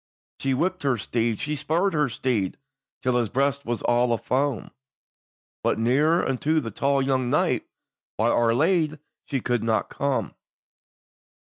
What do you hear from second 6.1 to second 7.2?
unto that tall